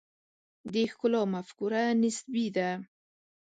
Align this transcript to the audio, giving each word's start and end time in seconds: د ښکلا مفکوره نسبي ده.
د 0.71 0.73
ښکلا 0.91 1.21
مفکوره 1.33 1.83
نسبي 2.01 2.45
ده. 2.55 2.69